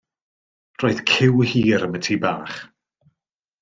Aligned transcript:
Roedd 0.83 1.03
ciw 1.17 1.45
hir 1.53 1.87
am 1.89 1.97
y 2.01 2.05
tŷ 2.09 2.19
bach. 2.27 2.61